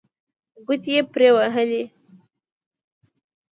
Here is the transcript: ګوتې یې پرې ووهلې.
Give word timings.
ګوتې 0.65 0.89
یې 0.95 1.01
پرې 1.11 1.27
ووهلې. 1.33 1.83